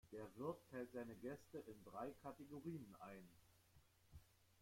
[0.11, 3.29] Der Wirt teilt seine Gäste in drei Kategorien ein.